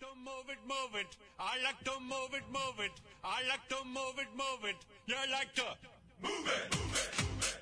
to 0.00 0.06
move 0.24 0.48
it, 0.48 0.58
move 0.66 0.94
it. 0.98 1.16
I 1.38 1.60
like 1.62 1.84
to 1.84 1.92
move 2.00 2.32
it, 2.32 2.42
move 2.50 2.80
it. 2.80 2.92
I 3.22 3.42
like 3.48 3.68
to 3.68 3.84
move 3.84 4.16
it, 4.16 4.28
move 4.32 4.64
it. 4.64 4.76
You 5.04 5.16
like 5.30 5.52
to 5.56 5.64
move 6.22 6.48
it, 6.48 6.72
move 6.72 6.94
it. 6.96 7.60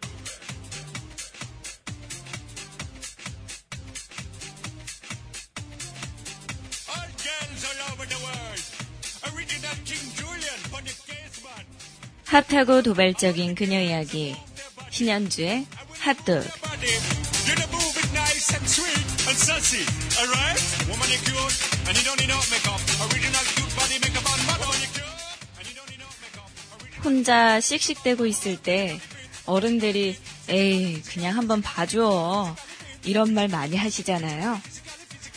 All 6.95 7.11
girls 7.27 7.63
all 7.67 7.81
over 7.91 8.07
the 8.07 8.19
world. 8.23 8.63
Original 9.35 9.77
King 9.85 10.07
Julian 10.15 10.59
for 10.71 10.83
the 10.83 10.95
casement. 10.95 11.67
핫하고 12.27 12.83
도발적인 12.83 13.57
그녀 13.57 13.81
이야기. 13.81 14.37
신현주의 14.91 15.67
핫도그. 15.99 16.47
Body, 16.63 16.95
you 17.47 17.55
know 17.59 17.67
move 17.75 17.99
it 17.99 18.13
nice 18.15 18.55
and 18.55 18.69
sweet 18.69 19.27
and 19.27 19.37
sassy, 19.37 19.83
alright? 20.21 20.68
혼자 27.05 27.61
씩씩대고 27.61 28.27
있을 28.27 28.57
때 28.57 28.99
어른들이 29.47 30.17
에이 30.49 31.03
그냥 31.03 31.37
한번 31.37 31.63
봐줘 31.63 32.55
이런 33.05 33.33
말 33.35 33.49
많이 33.49 33.77
하시잖아요. 33.77 34.61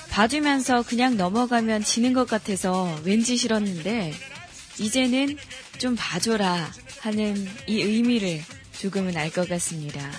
봐주면서 0.10 0.84
그냥 0.84 1.16
넘어가면 1.16 1.84
지는 1.84 2.14
것 2.14 2.28
같아서 2.28 3.00
왠지 3.04 3.38
싫었는데 3.38 4.14
이제는 4.80 5.38
좀 5.78 5.96
봐줘라 5.96 6.72
하는 7.00 7.50
이 7.68 7.82
의미를 7.82 8.42
조금은 8.78 9.16
알 9.16 9.30
것 9.32 9.48
같습니다. 9.48 10.12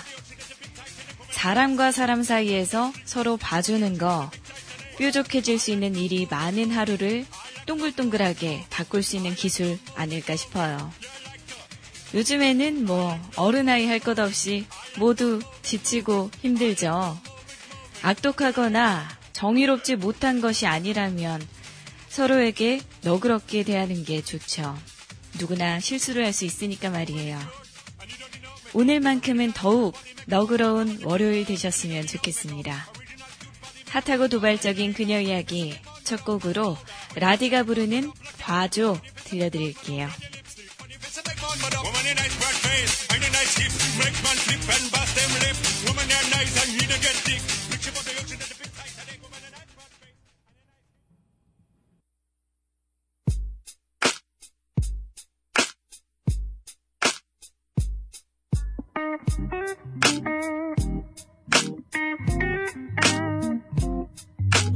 사람과 1.29 1.91
사람 1.91 2.23
사이에서 2.23 2.91
서로 3.05 3.37
봐주는 3.37 3.97
거 3.97 4.31
뾰족해질 4.97 5.59
수 5.59 5.71
있는 5.71 5.95
일이 5.95 6.27
많은 6.29 6.71
하루를 6.71 7.25
동글동글하게 7.65 8.65
바꿀 8.69 9.03
수 9.03 9.15
있는 9.15 9.33
기술 9.35 9.77
아닐까 9.95 10.35
싶어요. 10.35 10.91
요즘에는 12.13 12.85
뭐 12.85 13.17
어른아이 13.37 13.87
할 13.87 13.99
것 13.99 14.19
없이 14.19 14.65
모두 14.97 15.41
지치고 15.63 16.29
힘들죠. 16.41 17.17
악독하거나 18.03 19.09
정의롭지 19.33 19.95
못한 19.95 20.41
것이 20.41 20.67
아니라면 20.67 21.41
서로에게 22.09 22.81
너그럽게 23.01 23.63
대하는 23.63 24.03
게 24.03 24.21
좋죠. 24.21 24.77
누구나 25.39 25.79
실수를 25.79 26.23
할 26.25 26.33
수 26.33 26.45
있으니까 26.45 26.91
말이에요. 26.91 27.39
오늘만큼은 28.73 29.53
더욱 29.53 29.95
너그러운 30.27 30.99
월요일 31.03 31.45
되셨으면 31.45 32.05
좋겠습니다. 32.05 32.87
핫하고 33.93 34.27
도발적인 34.27 34.93
그녀 34.93 35.21
이야기 35.21 35.75
첫 36.03 36.25
곡으로 36.25 36.75
라디가 37.15 37.61
부르는 37.61 38.11
봐줘 38.39 38.99
들려드릴게요. 39.25 40.09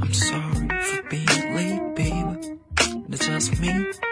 I'm 0.08 0.14
sorry 0.14 0.68
for 0.68 1.02
being 1.10 1.54
late, 1.54 1.94
babe. 1.94 2.58
That's 3.10 3.26
just 3.26 3.60
me. 3.60 4.07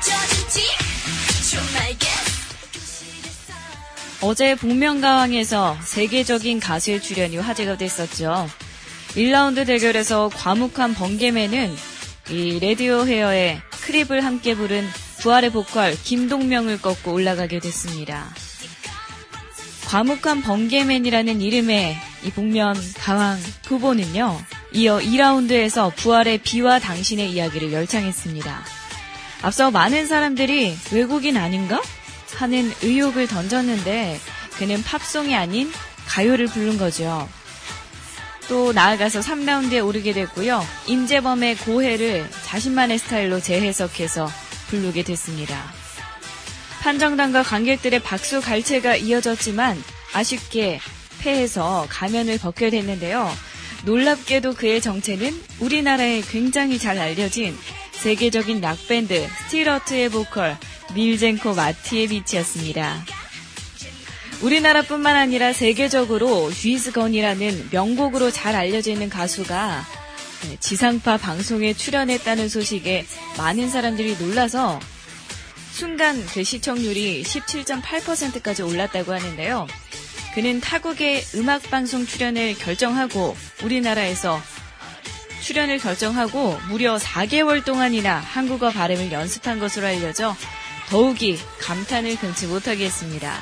질지 0.00 0.60
좀 1.50 1.60
알겠어 1.82 2.14
어제 4.22 4.54
복면가왕에서 4.54 5.76
세계적인 5.82 6.60
가수의 6.60 7.02
출연이 7.02 7.36
화제가 7.36 7.76
됐었죠. 7.76 8.48
1라운드 9.10 9.66
대결에서 9.66 10.30
과묵한 10.30 10.94
번개맨은 10.94 11.76
이 12.30 12.58
레디오 12.60 13.04
헤어의 13.06 13.60
크립을 13.84 14.24
함께 14.24 14.54
부른 14.54 14.86
부활의 15.18 15.50
보컬 15.50 15.94
김동명을 15.94 16.80
꺾고 16.80 17.12
올라가게 17.12 17.58
됐습니다. 17.60 18.34
과묵한 19.86 20.42
번개맨이라는 20.42 21.40
이름의 21.40 21.96
이 22.24 22.30
복면 22.30 22.76
가왕 22.98 23.38
후보는요, 23.66 24.36
이어 24.72 24.98
2라운드에서 24.98 25.94
부활의 25.94 26.38
비와 26.38 26.80
당신의 26.80 27.30
이야기를 27.30 27.72
열창했습니다. 27.72 28.64
앞서 29.42 29.70
많은 29.70 30.06
사람들이 30.06 30.76
외국인 30.92 31.36
아닌가? 31.36 31.80
하는 32.34 32.70
의혹을 32.82 33.28
던졌는데 33.28 34.18
그는 34.58 34.82
팝송이 34.82 35.34
아닌 35.34 35.70
가요를 36.06 36.46
부른 36.46 36.78
거죠. 36.78 37.28
또 38.48 38.72
나아가서 38.72 39.20
3라운드에 39.20 39.84
오르게 39.86 40.12
됐고요. 40.12 40.64
임재범의 40.86 41.56
고해를 41.58 42.28
자신만의 42.44 42.98
스타일로 42.98 43.40
재해석해서 43.40 44.28
부르게 44.68 45.02
됐습니다. 45.04 45.85
판정단과 46.86 47.42
관객들의 47.42 47.98
박수 47.98 48.40
갈채가 48.40 48.94
이어졌지만 48.94 49.76
아쉽게 50.12 50.78
패해서 51.18 51.84
가면을 51.90 52.38
벗게 52.38 52.70
됐는데요. 52.70 53.28
놀랍게도 53.84 54.54
그의 54.54 54.80
정체는 54.80 55.34
우리나라에 55.58 56.20
굉장히 56.20 56.78
잘 56.78 56.96
알려진 56.98 57.58
세계적인 57.90 58.60
락밴드 58.60 59.26
스틸어트의 59.48 60.10
보컬 60.10 60.56
밀젠코 60.94 61.54
마티에비치였습니다. 61.54 63.04
우리나라뿐만 64.42 65.16
아니라 65.16 65.52
세계적으로 65.52 66.50
휘즈건이라는 66.50 67.70
명곡으로 67.72 68.30
잘 68.30 68.54
알려져 68.54 68.92
있는 68.92 69.08
가수가 69.08 69.84
네, 70.42 70.56
지상파 70.60 71.16
방송에 71.16 71.72
출연했다는 71.74 72.48
소식에 72.48 73.04
많은 73.38 73.70
사람들이 73.70 74.18
놀라서 74.20 74.78
순간 75.76 76.24
그 76.28 76.42
시청률이 76.42 77.22
17.8%까지 77.22 78.62
올랐다고 78.62 79.12
하는데요. 79.12 79.66
그는 80.34 80.58
타국의 80.58 81.22
음악방송 81.34 82.06
출연을 82.06 82.54
결정하고 82.54 83.36
우리나라에서 83.62 84.40
출연을 85.42 85.76
결정하고 85.76 86.58
무려 86.70 86.96
4개월 86.96 87.62
동안이나 87.62 88.16
한국어 88.16 88.70
발음을 88.70 89.12
연습한 89.12 89.58
것으로 89.58 89.86
알려져 89.88 90.34
더욱이 90.88 91.38
감탄을 91.60 92.16
금치 92.16 92.46
못하게 92.46 92.86
했습니다. 92.86 93.38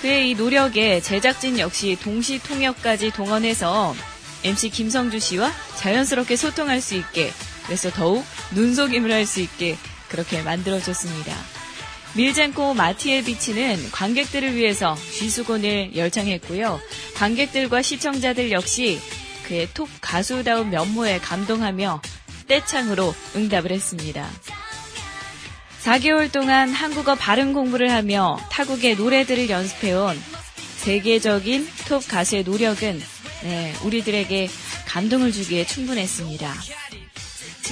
그의 0.00 0.30
이 0.30 0.34
노력에 0.34 1.02
제작진 1.02 1.58
역시 1.58 1.98
동시 2.02 2.38
통역까지 2.38 3.10
동원해서 3.10 3.94
MC 4.42 4.70
김성주 4.70 5.18
씨와 5.18 5.52
자연스럽게 5.76 6.34
소통할 6.34 6.80
수 6.80 6.94
있게 6.94 7.30
그래서 7.66 7.90
더욱 7.90 8.24
눈속임을 8.54 9.12
할 9.12 9.26
수 9.26 9.40
있게 9.40 9.76
그렇게 10.12 10.42
만들어줬습니다. 10.42 11.34
밀젠코 12.14 12.74
마티엘비치는 12.74 13.90
관객들을 13.90 14.54
위해서 14.54 14.94
쥐수곤을 15.18 15.96
열창했고요. 15.96 16.78
관객들과 17.16 17.80
시청자들 17.80 18.52
역시 18.52 19.00
그의 19.46 19.68
톱 19.72 19.88
가수다운 20.00 20.70
면모에 20.70 21.18
감동하며 21.18 22.02
떼창으로 22.46 23.14
응답을 23.34 23.72
했습니다. 23.72 24.28
4개월 25.82 26.30
동안 26.30 26.68
한국어 26.68 27.14
발음 27.14 27.54
공부를 27.54 27.90
하며 27.90 28.38
타국의 28.50 28.96
노래들을 28.96 29.48
연습해온 29.48 30.20
세계적인 30.76 31.66
톱 31.88 32.06
가수의 32.06 32.44
노력은 32.44 33.00
네, 33.44 33.74
우리들에게 33.82 34.48
감동을 34.86 35.32
주기에 35.32 35.64
충분했습니다. 35.66 36.54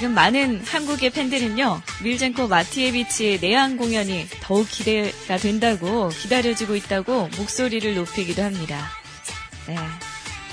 지금 0.01 0.15
많은 0.15 0.63
한국의 0.65 1.11
팬들은요, 1.11 1.83
밀젠코 2.03 2.49
마티에비치의 2.49 3.41
내한 3.43 3.77
공연이 3.77 4.27
더욱 4.41 4.67
기대가 4.67 5.37
된다고, 5.37 6.09
기다려지고 6.09 6.75
있다고 6.75 7.29
목소리를 7.37 7.95
높이기도 7.97 8.43
합니다. 8.43 8.89
네. 9.67 9.77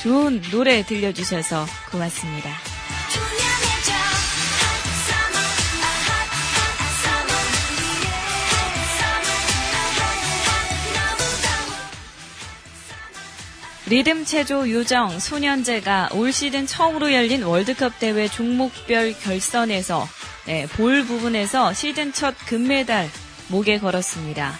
좋은 0.03 0.41
노래 0.51 0.85
들려주셔서 0.85 1.65
고맙습니다. 1.91 2.66
리듬 13.89 14.25
체조 14.25 14.69
요정 14.69 15.18
소년제가 15.18 16.10
올 16.12 16.34
시즌 16.34 16.68
처음으로 16.68 17.13
열린 17.13 17.44
월드컵 17.44 18.00
대회 18.00 18.28
종목별 18.28 19.13
결선에서 19.18 20.06
네, 20.45 20.68
볼 20.68 21.06
부분에서 21.06 21.74
시즌 21.74 22.12
첫 22.12 22.36
금메달 22.48 23.10
목에 23.48 23.80
걸었습니다. 23.80 24.54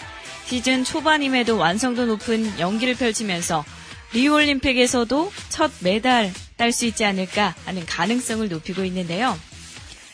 시즌 0.46 0.86
초반임에도 0.86 1.58
완성도 1.58 2.06
높은 2.06 2.58
연기를 2.58 2.96
펼치면서 2.96 3.66
리우올림픽에서도 4.14 5.34
첫 5.50 5.72
메달 5.82 6.32
딸 6.56 6.72
수 6.72 6.86
있지 6.86 7.04
않을까 7.04 7.54
하는 7.66 7.86
가능성을 7.86 8.48
높이고 8.48 8.86
있는데요. 8.86 9.38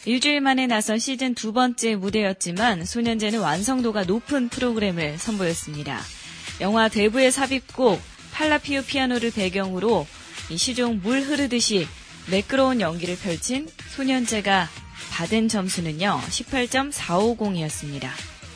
일주일 0.05 0.41
만에 0.41 0.65
나선 0.65 0.97
시즌 0.97 1.35
두 1.35 1.53
번째 1.53 1.95
무대였지만 1.97 2.83
소년제는 2.83 3.41
완성도가 3.41 4.05
높은 4.05 4.49
프로그램을 4.49 5.19
선보였습니다. 5.19 6.01
영화 6.61 6.89
대부의 6.89 7.31
삽입곡 7.31 8.12
팔라피오 8.33 8.81
피아노를 8.83 9.31
배경으로 9.31 10.05
이 10.49 10.57
시종 10.57 10.99
물 11.01 11.21
흐르듯이 11.21 11.87
매끄러운 12.29 12.81
연기를 12.81 13.17
펼친 13.17 13.67
소년제가 13.95 14.69
받은 15.11 15.47
점수는요 15.47 16.21
18.450이었습니다. 16.29 18.09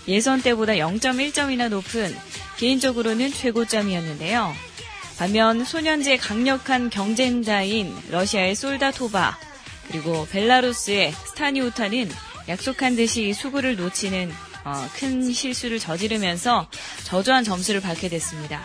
예선 0.08 0.42
때보다 0.42 0.74
0.1점이나 0.74 1.70
높은 1.70 2.16
개인적으로는 2.58 3.32
최고점이었는데요. 3.32 4.54
반면 5.18 5.64
소년제의 5.64 6.18
강력한 6.18 6.90
경쟁자인 6.90 7.96
러시아의 8.10 8.56
솔다토바 8.56 9.38
그리고 9.88 10.28
벨라루스의 10.28 11.12
스타니우타는 11.12 12.10
약속한 12.50 12.96
듯이 12.96 13.34
수구를 13.34 13.76
놓치는 13.76 14.32
어, 14.64 14.88
큰 14.96 15.32
실수를 15.32 15.80
저지르면서 15.80 16.70
저조한 17.06 17.44
점수를 17.44 17.82
받게 17.82 18.10
됐습니다. 18.10 18.62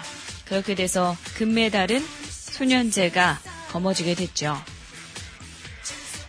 그렇게 0.46 0.74
돼서 0.74 1.16
금메달은 1.36 2.04
소년제가 2.52 3.40
거머쥐게 3.70 4.14
됐죠. 4.14 4.56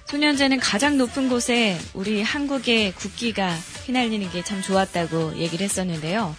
소년제는 0.05 0.59
가장 0.59 0.97
높은 0.97 1.27
곳에 1.27 1.77
우리 1.93 2.21
한국의 2.21 2.93
국기가 2.93 3.49
휘날리는 3.85 4.29
게 4.31 4.43
참 4.43 4.61
좋았다고 4.61 5.37
얘기를 5.37 5.63
했었는데요. 5.63 6.35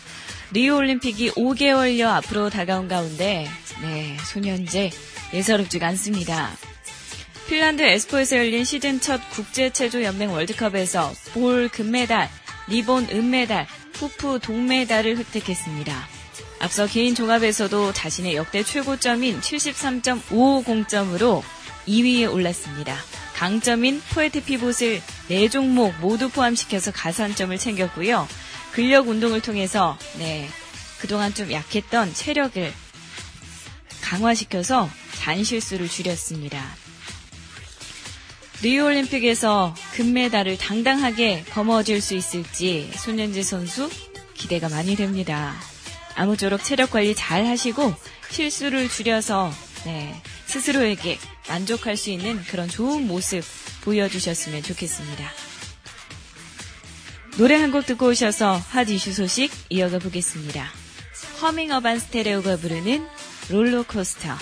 리우 0.52 0.76
올림픽이 0.76 1.32
5개월여 1.32 2.06
앞으로 2.06 2.48
다가온 2.50 2.86
가운데, 2.86 3.48
네, 3.82 4.16
소년제 4.24 4.90
예사롭지가 5.32 5.88
않습니다. 5.88 6.50
핀란드 7.48 7.82
에스포에서 7.82 8.36
열린 8.36 8.64
시즌 8.64 9.00
첫 9.00 9.20
국제체조연맹 9.30 10.32
월드컵에서 10.32 11.12
볼 11.32 11.68
금메달, 11.68 12.30
리본 12.68 13.08
은메달, 13.10 13.66
푸프 13.94 14.38
동메달을 14.40 15.18
획득했습니다. 15.18 16.13
앞서 16.60 16.86
개인 16.86 17.14
종합에서도 17.14 17.92
자신의 17.92 18.36
역대 18.36 18.62
최고점인 18.62 19.40
73.550점으로 19.40 21.42
2위에 21.86 22.32
올랐습니다. 22.32 22.96
강점인 23.34 24.00
포에트 24.10 24.44
피봇을 24.44 25.02
4종목 25.28 25.98
모두 26.00 26.30
포함시켜서 26.30 26.92
가산점을 26.92 27.56
챙겼고요. 27.58 28.28
근력 28.72 29.08
운동을 29.08 29.40
통해서 29.40 29.98
네, 30.18 30.48
그동안 30.98 31.34
좀 31.34 31.52
약했던 31.52 32.14
체력을 32.14 32.72
강화시켜서 34.00 34.88
잔실수를 35.16 35.88
줄였습니다. 35.88 36.64
리우올림픽에서 38.62 39.74
금메달을 39.94 40.56
당당하게 40.56 41.44
거머쥘 41.50 42.00
수 42.00 42.14
있을지 42.14 42.90
손현지 42.96 43.42
선수 43.42 43.90
기대가 44.34 44.68
많이 44.68 44.96
됩니다. 44.96 45.54
아무쪼록 46.16 46.62
체력 46.64 46.90
관리 46.90 47.14
잘 47.14 47.46
하시고 47.46 47.94
실수를 48.30 48.88
줄여서 48.88 49.52
네, 49.84 50.14
스스로에게 50.46 51.18
만족할 51.48 51.96
수 51.96 52.10
있는 52.10 52.42
그런 52.44 52.68
좋은 52.68 53.06
모습 53.06 53.42
보여주셨으면 53.82 54.62
좋겠습니다. 54.62 55.30
노래 57.36 57.56
한 57.56 57.72
곡 57.72 57.84
듣고 57.86 58.06
오셔서 58.08 58.56
핫 58.70 58.88
이슈 58.88 59.12
소식 59.12 59.50
이어가 59.68 59.98
보겠습니다. 59.98 60.70
허밍 61.42 61.72
어반 61.72 61.98
스테레오가 61.98 62.56
부르는 62.56 63.06
롤러코스터. 63.50 64.36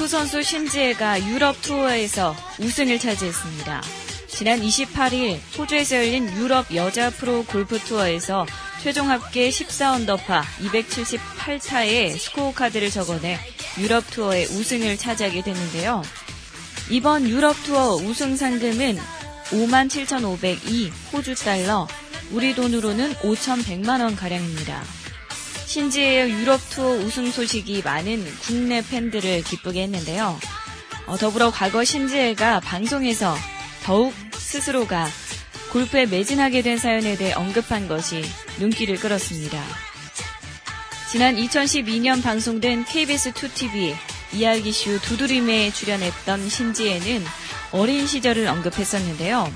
골프 0.00 0.08
선수 0.08 0.42
신지혜가 0.42 1.28
유럽 1.28 1.60
투어에서 1.60 2.34
우승을 2.58 2.98
차지했습니다. 2.98 3.82
지난 4.28 4.58
28일 4.58 5.38
호주에서 5.58 5.96
열린 5.96 6.26
유럽 6.38 6.74
여자 6.74 7.10
프로 7.10 7.44
골프 7.44 7.78
투어에서 7.78 8.46
최종 8.82 9.10
합계 9.10 9.50
14언더파 9.50 10.40
278타의 10.40 12.16
스코어 12.18 12.54
카드를 12.54 12.88
적어내 12.88 13.38
유럽 13.78 14.10
투어의 14.10 14.46
우승을 14.46 14.96
차지하게 14.96 15.42
됐는데요. 15.42 16.00
이번 16.88 17.28
유럽 17.28 17.62
투어 17.64 17.96
우승 17.96 18.36
상금은 18.36 18.98
57,502 19.52 20.90
호주 21.12 21.34
달러, 21.34 21.86
우리 22.30 22.54
돈으로는 22.54 23.16
5,100만 23.16 24.00
원 24.00 24.16
가량입니다. 24.16 24.82
신지혜의 25.70 26.32
유럽 26.32 26.60
투어 26.70 26.94
우승 26.94 27.30
소식이 27.30 27.82
많은 27.84 28.26
국내 28.40 28.82
팬들을 28.82 29.44
기쁘게 29.44 29.84
했는데요. 29.84 30.36
어, 31.06 31.16
더불어 31.16 31.52
과거 31.52 31.84
신지혜가 31.84 32.58
방송에서 32.58 33.36
더욱 33.84 34.12
스스로가 34.32 35.06
골프에 35.70 36.06
매진하게 36.06 36.62
된 36.62 36.76
사연에 36.76 37.16
대해 37.16 37.34
언급한 37.34 37.86
것이 37.86 38.24
눈길을 38.58 38.96
끌었습니다. 38.96 39.62
지난 41.12 41.36
2012년 41.36 42.20
방송된 42.20 42.84
KBS2TV 42.86 43.94
이야기쇼 44.32 45.00
두드림에 45.02 45.70
출연했던 45.70 46.48
신지혜는 46.48 47.24
어린 47.70 48.08
시절을 48.08 48.48
언급했었는데요. 48.48 49.52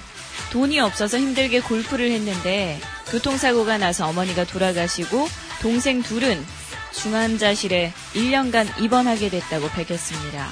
돈이 0.53 0.79
없어서 0.79 1.19
힘들게 1.19 1.59
골프를 1.59 2.13
했는데 2.13 2.79
교통사고가 3.11 3.79
나서 3.79 4.07
어머니가 4.07 4.45
돌아가시고 4.45 5.27
동생 5.65 6.03
둘은 6.03 6.45
중환자실에 6.93 7.95
1년간 8.13 8.83
입원하게 8.83 9.31
됐다고 9.31 9.69
밝혔습니다. 9.69 10.47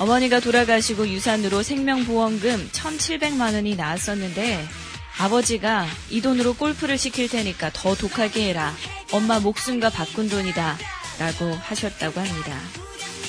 어머니가 0.00 0.40
돌아가시고 0.40 1.06
유산으로 1.06 1.62
생명보험금 1.62 2.70
1,700만 2.72 3.54
원이 3.54 3.76
나왔었는데 3.76 4.66
아버지가 5.18 5.86
이 6.10 6.20
돈으로 6.20 6.54
골프를 6.54 6.98
시킬 6.98 7.28
테니까 7.28 7.70
더 7.72 7.94
독하게 7.94 8.48
해라. 8.48 8.74
엄마 9.12 9.38
목숨과 9.38 9.90
바꾼 9.90 10.28
돈이다. 10.28 10.76
라고 11.20 11.52
하셨다고 11.52 12.18
합니다. 12.18 12.58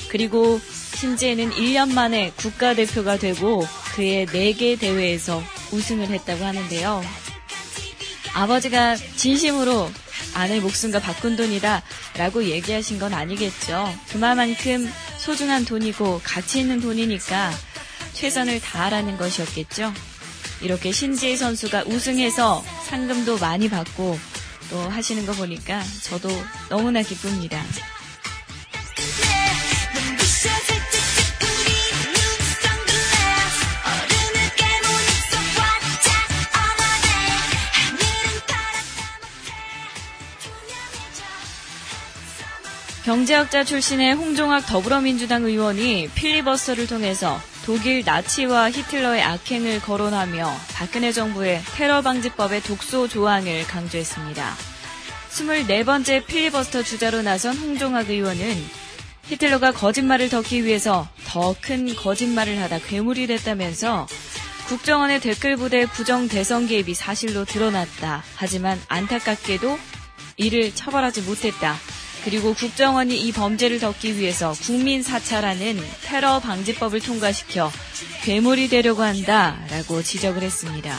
그리고 0.08 0.60
신지혜는 0.96 1.52
1년 1.52 1.92
만에 1.92 2.32
국가대표가 2.34 3.18
되고 3.18 3.64
그의 3.94 4.26
4개 4.26 4.80
대회에서 4.80 5.44
우승을 5.70 6.08
했다고 6.08 6.44
하는데요. 6.44 7.04
아버지가 8.34 8.96
진심으로 8.96 9.88
아내 10.34 10.60
목숨과 10.60 11.00
바꾼 11.00 11.36
돈이다 11.36 11.82
라고 12.16 12.44
얘기하신 12.44 12.98
건 12.98 13.14
아니겠죠. 13.14 13.92
그만큼 14.10 14.90
소중한 15.18 15.64
돈이고 15.64 16.20
가치 16.24 16.60
있는 16.60 16.80
돈이니까 16.80 17.52
최선을 18.12 18.60
다하라는 18.60 19.16
것이었겠죠. 19.16 19.92
이렇게 20.62 20.92
신지혜 20.92 21.36
선수가 21.36 21.84
우승해서 21.86 22.64
상금도 22.88 23.38
많이 23.38 23.68
받고 23.68 24.18
또 24.70 24.78
하시는 24.78 25.26
거 25.26 25.32
보니까 25.32 25.82
저도 26.02 26.28
너무나 26.68 27.02
기쁩니다. 27.02 27.62
경제학자 43.12 43.62
출신의 43.62 44.14
홍종학 44.14 44.64
더불어민주당 44.64 45.44
의원이 45.44 46.08
필리버스터를 46.14 46.86
통해서 46.86 47.38
독일 47.66 48.02
나치와 48.06 48.70
히틀러의 48.70 49.22
악행을 49.22 49.82
거론하며 49.82 50.50
박근혜 50.72 51.12
정부의 51.12 51.60
테러 51.74 52.00
방지법의 52.00 52.62
독소 52.62 53.08
조항을 53.08 53.66
강조했습니다. 53.66 54.56
24번째 55.30 56.24
필리버스터 56.24 56.82
주자로 56.82 57.20
나선 57.20 57.54
홍종학 57.54 58.08
의원은 58.08 58.56
히틀러가 59.24 59.72
거짓말을 59.72 60.30
덮기 60.30 60.64
위해서 60.64 61.06
더 61.26 61.54
큰 61.60 61.94
거짓말을 61.94 62.62
하다 62.62 62.78
괴물이 62.78 63.26
됐다면서 63.26 64.06
국정원의 64.68 65.20
댓글 65.20 65.56
부대 65.56 65.84
부정 65.84 66.28
대선 66.28 66.66
개입이 66.66 66.94
사실로 66.94 67.44
드러났다. 67.44 68.24
하지만 68.36 68.80
안타깝게도 68.88 69.78
이를 70.38 70.74
처벌하지 70.74 71.20
못했다. 71.20 71.76
그리고 72.24 72.54
국정원이 72.54 73.16
이 73.20 73.32
범죄를 73.32 73.80
덮기 73.80 74.18
위해서 74.18 74.52
국민 74.62 75.02
사찰하는 75.02 75.80
테러 76.02 76.40
방지법을 76.40 77.00
통과시켜 77.00 77.70
괴물이 78.22 78.68
되려고 78.68 79.02
한다라고 79.02 80.02
지적을 80.02 80.42
했습니다. 80.42 80.96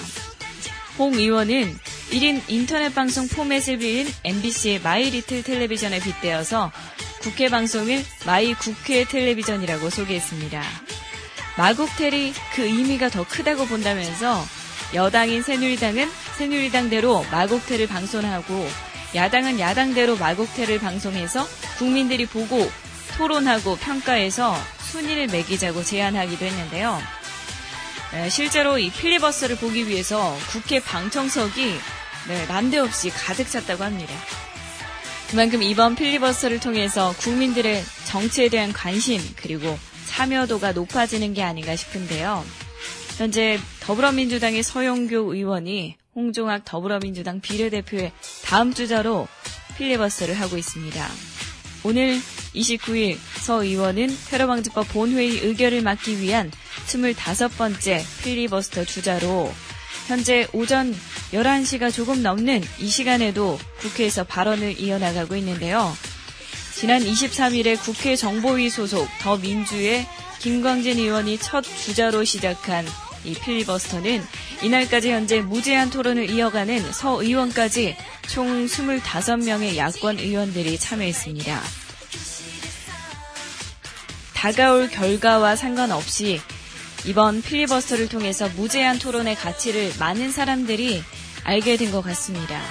홍 0.99 1.13
의원은 1.15 1.77
1인 2.11 2.41
인터넷 2.47 2.93
방송 2.93 3.27
포맷을 3.27 3.79
빌린 3.79 4.07
MBC의 4.23 4.81
My 4.81 5.09
Little 5.09 5.41
Television에 5.41 5.99
빗대어서 5.99 6.71
국회 7.21 7.49
방송을 7.49 8.03
My 8.25 8.53
국회 8.53 9.05
텔레비전이라고 9.05 9.89
소개했습니다. 9.89 10.61
마국텔이 11.57 12.33
그 12.53 12.63
의미가 12.63 13.09
더 13.09 13.25
크다고 13.25 13.65
본다면서 13.65 14.43
여당인 14.93 15.41
새누리당은 15.41 16.09
새누리당대로 16.37 17.25
마국텔을 17.31 17.87
방송하고 17.87 18.67
야당은 19.15 19.59
야당대로 19.59 20.17
마국텔을 20.17 20.79
방송해서 20.79 21.47
국민들이 21.77 22.25
보고 22.25 22.69
토론하고 23.17 23.75
평가해서 23.77 24.55
순위를 24.91 25.27
매기자고 25.27 25.83
제안하기도 25.83 26.45
했는데요. 26.45 26.99
네, 28.13 28.29
실제로 28.29 28.77
이 28.77 28.91
필리버스를 28.91 29.57
보기 29.57 29.87
위해서 29.87 30.35
국회 30.51 30.79
방청석이 30.79 31.73
네, 32.27 32.45
난데없이 32.47 33.09
가득 33.09 33.49
찼다고 33.49 33.83
합니다. 33.83 34.13
그만큼 35.29 35.63
이번 35.63 35.95
필리버스를 35.95 36.59
통해서 36.59 37.13
국민들의 37.19 37.83
정치에 38.05 38.49
대한 38.49 38.71
관심 38.71 39.19
그리고 39.35 39.77
참여도가 40.07 40.73
높아지는 40.73 41.33
게 41.33 41.41
아닌가 41.41 41.75
싶은데요. 41.75 42.45
현재 43.17 43.59
더불어민주당의 43.79 44.61
서영교 44.61 45.33
의원이 45.33 45.97
홍종학 46.15 46.63
더불어민주당 46.65 47.41
비례대표의 47.41 48.11
다음 48.43 48.73
주자로 48.73 49.27
필리버스를 49.77 50.35
하고 50.35 50.57
있습니다. 50.57 51.07
오늘 51.83 52.19
29일 52.55 53.17
서 53.41 53.63
의원은 53.63 54.07
테러방지법 54.29 54.87
본회의 54.89 55.39
의결을 55.39 55.81
막기 55.81 56.19
위한 56.19 56.51
25번째 56.87 58.01
필리버스터 58.23 58.85
주자로 58.85 59.51
현재 60.07 60.47
오전 60.53 60.95
11시가 61.31 61.91
조금 61.91 62.21
넘는 62.21 62.61
이 62.79 62.87
시간에도 62.87 63.57
국회에서 63.79 64.23
발언을 64.23 64.79
이어나가고 64.79 65.35
있는데요. 65.37 65.91
지난 66.75 67.01
23일에 67.01 67.79
국회 67.79 68.15
정보위 68.15 68.69
소속 68.69 69.07
더민주의 69.21 70.05
김광진 70.39 70.99
의원이 70.99 71.37
첫 71.37 71.61
주자로 71.61 72.23
시작한 72.25 72.85
이 73.23 73.33
필리버스터는 73.33 74.23
이날까지 74.61 75.11
현재 75.11 75.41
무제한 75.41 75.89
토론을 75.89 76.29
이어가는 76.29 76.91
서 76.91 77.21
의원까지 77.23 77.95
총 78.29 78.65
25명의 78.65 79.75
야권 79.77 80.19
의원들이 80.19 80.77
참여했습니다. 80.77 81.61
다가올 84.35 84.89
결과와 84.89 85.55
상관없이 85.55 86.41
이번 87.05 87.41
필리버스터를 87.41 88.09
통해서 88.09 88.49
무제한 88.49 88.99
토론의 88.99 89.35
가치를 89.35 89.93
많은 89.99 90.31
사람들이 90.31 91.01
알게 91.43 91.77
된 91.77 91.91
것 91.91 92.01
같습니다. 92.01 92.61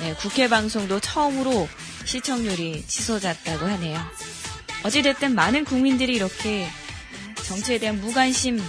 네, 0.00 0.14
국회 0.14 0.48
방송도 0.48 1.00
처음으로 1.00 1.68
시청률이 2.04 2.84
치솟았다고 2.86 3.66
하네요. 3.66 3.98
어찌됐든 4.84 5.34
많은 5.34 5.64
국민들이 5.64 6.14
이렇게 6.14 6.68
정치에 7.46 7.78
대한 7.78 8.00
무관심 8.00 8.62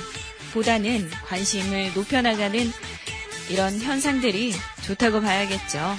보다는 0.54 1.10
관심을 1.28 1.94
높여나가는 1.94 2.72
이런 3.50 3.80
현상들이 3.80 4.54
좋다고 4.86 5.22
봐야겠죠. 5.22 5.98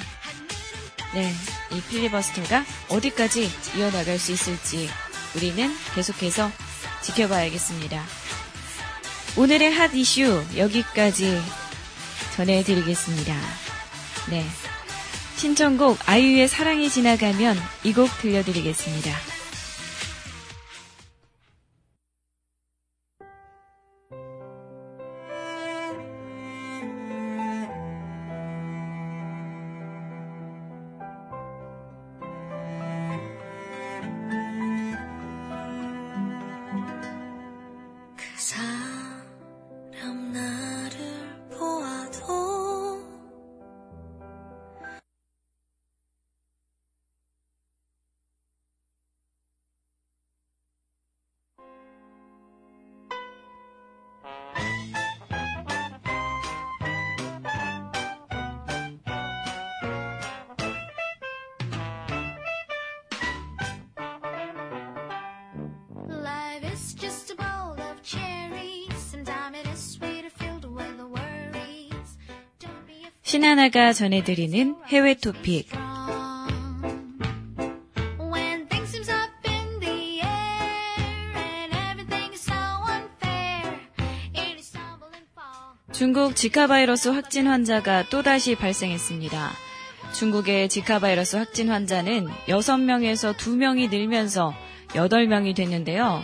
네, 1.14 1.33
이 1.73 1.81
필리버스터가 1.88 2.64
어디까지 2.88 3.50
이어나갈 3.76 4.19
수 4.19 4.33
있을지 4.33 4.88
우리는 5.35 5.75
계속해서 5.95 6.50
지켜봐야겠습니다. 7.02 8.02
오늘의 9.37 9.73
핫 9.73 9.95
이슈 9.95 10.43
여기까지 10.57 11.40
전해드리겠습니다. 12.37 13.35
네. 14.31 14.45
신청곡 15.37 15.99
아이유의 16.07 16.49
사랑이 16.49 16.90
지나가면 16.90 17.57
이 17.85 17.93
곡 17.93 18.11
들려드리겠습니다. 18.21 19.28
신하나가 73.29 73.93
전해드리는 73.93 74.77
해외 74.87 75.13
토픽. 75.13 75.69
중국 85.93 86.37
지카 86.37 86.67
바이러스 86.69 87.11
확진 87.11 87.49
환자가 87.49 88.09
또다시 88.09 88.55
발생했습니다. 88.55 89.51
중국의 90.15 90.71
지카 90.71 90.99
바이러스 90.99 91.37
확진 91.37 91.69
환자는 91.69 92.29
6명에서 92.47 93.37
2명이 93.37 93.91
늘면서 93.91 94.55
8명이 94.95 95.55
됐는데요. 95.55 96.23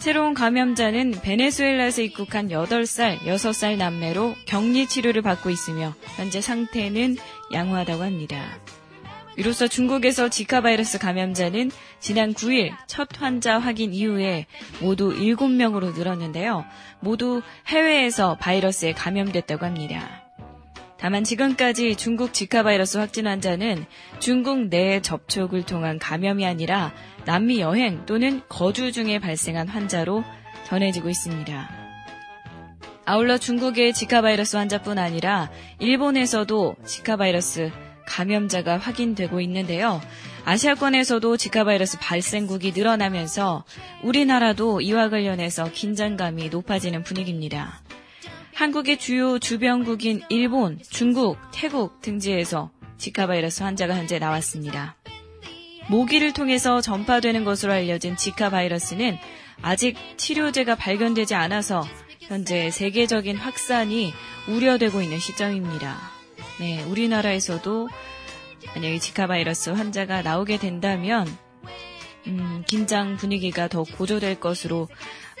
새로운 0.00 0.32
감염자는 0.32 1.10
베네수엘라에서 1.22 2.00
입국한 2.00 2.48
8살, 2.48 3.18
6살 3.18 3.76
남매로 3.76 4.34
격리 4.46 4.86
치료를 4.86 5.20
받고 5.20 5.50
있으며 5.50 5.94
현재 6.16 6.40
상태는 6.40 7.18
양호하다고 7.52 8.02
합니다. 8.02 8.58
이로써 9.36 9.68
중국에서 9.68 10.30
지카 10.30 10.62
바이러스 10.62 10.98
감염자는 10.98 11.70
지난 12.00 12.32
9일 12.32 12.72
첫 12.86 13.08
환자 13.20 13.58
확인 13.58 13.92
이후에 13.92 14.46
모두 14.80 15.14
7명으로 15.14 15.94
늘었는데요. 15.94 16.64
모두 17.00 17.42
해외에서 17.66 18.38
바이러스에 18.40 18.92
감염됐다고 18.92 19.66
합니다. 19.66 20.19
다만 21.00 21.24
지금까지 21.24 21.96
중국 21.96 22.34
지카 22.34 22.62
바이러스 22.62 22.98
확진 22.98 23.26
환자는 23.26 23.86
중국 24.18 24.68
내 24.68 25.00
접촉을 25.00 25.64
통한 25.64 25.98
감염이 25.98 26.44
아니라 26.44 26.92
남미 27.24 27.60
여행 27.60 28.04
또는 28.04 28.42
거주 28.50 28.92
중에 28.92 29.18
발생한 29.18 29.66
환자로 29.66 30.22
전해지고 30.66 31.08
있습니다. 31.08 31.70
아울러 33.06 33.38
중국의 33.38 33.94
지카 33.94 34.20
바이러스 34.20 34.56
환자뿐 34.56 34.98
아니라 34.98 35.50
일본에서도 35.78 36.76
지카 36.84 37.16
바이러스 37.16 37.70
감염자가 38.06 38.76
확인되고 38.76 39.40
있는데요. 39.40 40.02
아시아권에서도 40.44 41.36
지카 41.38 41.64
바이러스 41.64 41.98
발생국이 41.98 42.72
늘어나면서 42.72 43.64
우리나라도 44.02 44.82
이와 44.82 45.08
관련해서 45.08 45.70
긴장감이 45.72 46.50
높아지는 46.50 47.04
분위기입니다. 47.04 47.79
한국의 48.60 48.98
주요 48.98 49.38
주변국인 49.38 50.20
일본, 50.28 50.78
중국, 50.82 51.38
태국 51.50 52.02
등지에서 52.02 52.70
지카 52.98 53.26
바이러스 53.26 53.62
환자가 53.62 53.96
현재 53.96 54.18
나왔습니다. 54.18 54.96
모기를 55.88 56.34
통해서 56.34 56.82
전파되는 56.82 57.44
것으로 57.44 57.72
알려진 57.72 58.18
지카 58.18 58.50
바이러스는 58.50 59.16
아직 59.62 59.96
치료제가 60.18 60.74
발견되지 60.74 61.34
않아서 61.36 61.82
현재 62.20 62.70
세계적인 62.70 63.38
확산이 63.38 64.12
우려되고 64.46 65.00
있는 65.00 65.18
시점입니다. 65.18 65.96
네, 66.58 66.82
우리나라에서도 66.82 67.88
만약에 68.74 68.98
지카 68.98 69.26
바이러스 69.26 69.70
환자가 69.70 70.20
나오게 70.20 70.58
된다면 70.58 71.26
음, 72.26 72.62
긴장 72.66 73.16
분위기가 73.16 73.68
더 73.68 73.84
고조될 73.84 74.38
것으로 74.38 74.86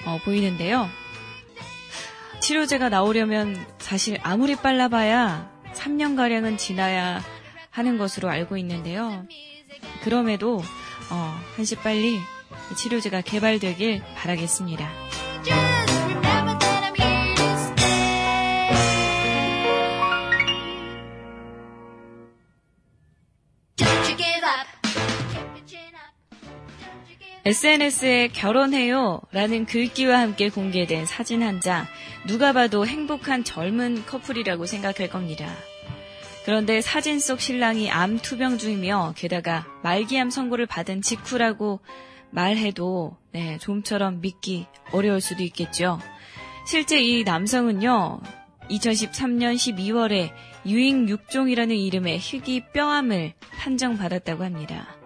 어, 0.06 0.18
보이는데요. 0.24 0.88
치료제가 2.40 2.88
나오려면 2.88 3.56
사실 3.78 4.18
아무리 4.22 4.56
빨라봐야 4.56 5.50
3년가량은 5.74 6.58
지나야 6.58 7.22
하는 7.70 7.98
것으로 7.98 8.28
알고 8.28 8.56
있는데요. 8.56 9.24
그럼에도 10.02 10.62
어, 11.10 11.40
한시 11.56 11.76
빨리 11.76 12.18
치료제가 12.76 13.20
개발되길 13.20 14.02
바라겠습니다. 14.16 14.90
SNS에 27.42 28.28
결혼해요 28.28 29.22
라는 29.32 29.64
글귀와 29.64 30.20
함께 30.20 30.50
공개된 30.50 31.06
사진 31.06 31.42
한 31.42 31.60
장, 31.60 31.86
누가 32.26 32.52
봐도 32.52 32.86
행복한 32.86 33.44
젊은 33.44 34.04
커플이라고 34.06 34.66
생각할 34.66 35.08
겁니다. 35.08 35.48
그런데 36.44 36.80
사진 36.80 37.18
속 37.20 37.40
신랑이 37.40 37.90
암 37.90 38.18
투병 38.18 38.58
중이며 38.58 39.14
게다가 39.16 39.66
말기암 39.82 40.30
선고를 40.30 40.66
받은 40.66 41.02
직후라고 41.02 41.80
말해도 42.30 43.16
네, 43.32 43.58
좀처럼 43.58 44.20
믿기 44.20 44.66
어려울 44.92 45.20
수도 45.20 45.42
있겠죠. 45.42 45.98
실제 46.66 47.00
이 47.00 47.24
남성은요, 47.24 48.20
2013년 48.70 49.54
12월에 49.54 50.30
유잉 50.66 51.06
6종이라는 51.06 51.76
이름의 51.76 52.18
희귀 52.18 52.66
뼈암을 52.72 53.34
판정받았다고 53.58 54.44
합니다. 54.44 54.99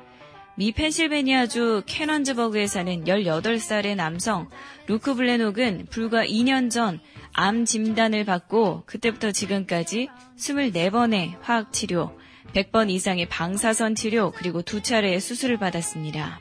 미 0.57 0.73
펜실베니아주 0.73 1.83
캐넌즈버그에 1.87 2.67
사는 2.67 3.05
18살의 3.05 3.97
남성 3.97 4.49
루크 4.87 5.15
블레녹은 5.15 5.87
불과 5.91 6.25
2년 6.25 6.71
전 6.71 7.01
암 7.35 7.65
진단을 7.65 8.25
받고 8.25 8.85
그때부터 8.87 9.33
지금까지 9.33 10.09
24번의 10.39 11.35
화학 11.41 11.73
치료, 11.73 12.17
100번 12.55 12.91
이상의 12.91 13.29
방사선 13.29 13.97
치료, 13.97 14.31
그리고 14.31 14.63
두 14.63 14.81
차례의 14.81 15.21
수술을 15.21 15.59
받았습니다. 15.59 16.41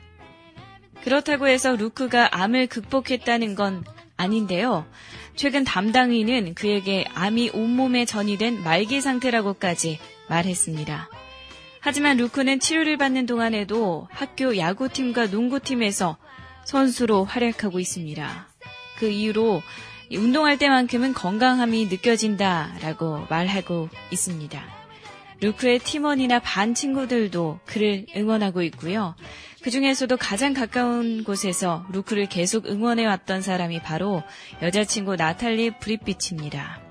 그렇다고 1.02 1.48
해서 1.48 1.74
루크가 1.74 2.40
암을 2.40 2.68
극복했다는 2.68 3.56
건 3.56 3.84
아닌데요. 4.16 4.86
최근 5.34 5.64
담당인은 5.64 6.54
그에게 6.54 7.04
암이 7.12 7.50
온몸에 7.52 8.04
전이된 8.04 8.62
말기 8.62 9.00
상태라고까지 9.00 9.98
말했습니다. 10.28 11.08
하지만 11.84 12.16
루크는 12.16 12.60
치료를 12.60 12.96
받는 12.96 13.26
동안에도 13.26 14.08
학교 14.10 14.56
야구팀과 14.56 15.26
농구팀에서 15.26 16.16
선수로 16.64 17.24
활약하고 17.24 17.78
있습니다. 17.78 18.48
그 18.98 19.10
이후로 19.10 19.60
운동할 20.10 20.56
때만큼은 20.56 21.12
건강함이 21.12 21.88
느껴진다라고 21.88 23.26
말하고 23.28 23.90
있습니다. 24.10 24.64
루크의 25.42 25.80
팀원이나 25.80 26.38
반 26.38 26.72
친구들도 26.72 27.60
그를 27.66 28.06
응원하고 28.16 28.62
있고요. 28.62 29.14
그 29.62 29.70
중에서도 29.70 30.16
가장 30.16 30.54
가까운 30.54 31.22
곳에서 31.22 31.84
루크를 31.92 32.30
계속 32.30 32.64
응원해왔던 32.64 33.42
사람이 33.42 33.82
바로 33.82 34.22
여자친구 34.62 35.16
나탈리 35.16 35.78
브릿비치입니다. 35.80 36.83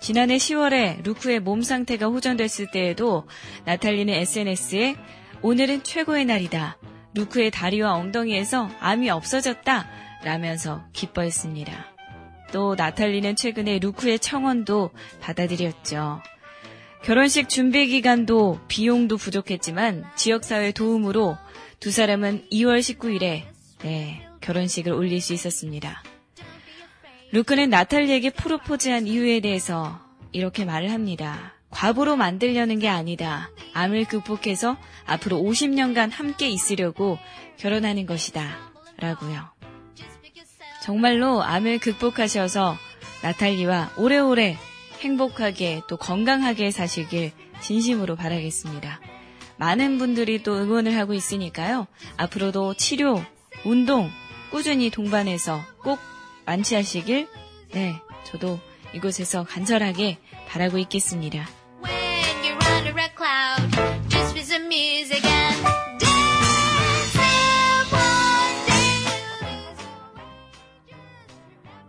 지난해 0.00 0.36
10월에 0.36 1.02
루크의 1.02 1.40
몸 1.40 1.62
상태가 1.62 2.06
호전됐을 2.06 2.70
때에도 2.70 3.26
나탈리는 3.64 4.12
SNS에 4.12 4.96
오늘은 5.42 5.82
최고의 5.82 6.24
날이다. 6.24 6.78
루크의 7.14 7.50
다리와 7.50 7.94
엉덩이에서 7.94 8.70
암이 8.80 9.10
없어졌다. 9.10 9.88
라면서 10.24 10.84
기뻐했습니다. 10.92 11.72
또 12.52 12.74
나탈리는 12.74 13.36
최근에 13.36 13.78
루크의 13.78 14.18
청원도 14.18 14.90
받아들였죠. 15.20 16.20
결혼식 17.02 17.48
준비 17.48 17.86
기간도 17.86 18.60
비용도 18.68 19.16
부족했지만 19.16 20.04
지역사회 20.16 20.72
도움으로 20.72 21.36
두 21.80 21.90
사람은 21.90 22.48
2월 22.50 22.80
19일에 22.80 23.44
네, 23.80 24.26
결혼식을 24.40 24.92
올릴 24.92 25.20
수 25.20 25.32
있었습니다. 25.32 26.02
루크는 27.32 27.70
나탈리에게 27.70 28.30
프로포즈한 28.30 29.06
이유에 29.06 29.40
대해서 29.40 30.00
이렇게 30.32 30.64
말을 30.64 30.90
합니다. 30.92 31.54
과부로 31.70 32.16
만들려는 32.16 32.78
게 32.78 32.88
아니다. 32.88 33.50
암을 33.74 34.06
극복해서 34.06 34.76
앞으로 35.04 35.38
50년간 35.38 36.10
함께 36.10 36.48
있으려고 36.48 37.18
결혼하는 37.58 38.06
것이다. 38.06 38.56
라고요. 38.98 39.50
정말로 40.82 41.42
암을 41.42 41.80
극복하셔서 41.80 42.76
나탈리와 43.22 43.90
오래오래 43.98 44.56
행복하게 45.00 45.82
또 45.88 45.96
건강하게 45.96 46.70
사시길 46.70 47.32
진심으로 47.60 48.16
바라겠습니다. 48.16 49.00
많은 49.58 49.98
분들이 49.98 50.42
또 50.42 50.56
응원을 50.56 50.96
하고 50.96 51.12
있으니까요. 51.12 51.86
앞으로도 52.16 52.74
치료, 52.74 53.22
운동 53.64 54.10
꾸준히 54.50 54.90
동반해서 54.90 55.60
꼭 55.82 55.98
완치하시길 56.46 57.28
네, 57.72 58.00
저도 58.24 58.58
이곳에서 58.94 59.44
간절하게 59.44 60.18
바라고 60.48 60.78
있겠습니다. 60.78 61.46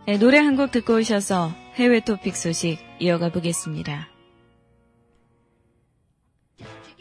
네, 0.06 0.16
노래 0.18 0.38
한 0.38 0.56
곡 0.56 0.70
듣고 0.70 0.94
오셔서 0.96 1.52
해외 1.74 2.00
토픽 2.00 2.34
소식 2.36 2.78
이어가 2.98 3.30
보겠습니다. 3.30 4.08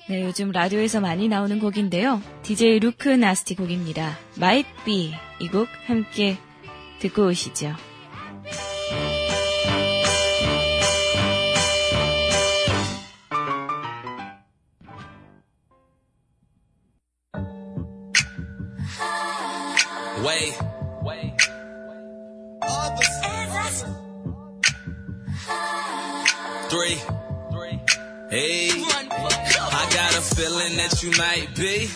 네, 0.09 0.23
요즘 0.23 0.51
라디오에서 0.51 1.01
많이 1.01 1.27
나오는 1.27 1.59
곡인데요. 1.59 2.21
DJ 2.43 2.79
루크 2.79 3.09
나스티 3.09 3.55
곡입니다. 3.55 4.17
Might 4.37 4.69
Be 4.85 5.13
이 5.39 5.47
곡 5.49 5.67
함께 5.85 6.37
такое 7.01 7.35
сидя. 7.35 7.77
Three. 26.69 26.99
Three. 27.49 27.79
Hey. 28.29 28.69
I 28.71 29.87
got 29.93 30.17
a 30.17 30.21
feeling 30.35 30.75
that 30.75 31.01
you 31.01 31.11
might 31.11 31.55
be 31.55 31.87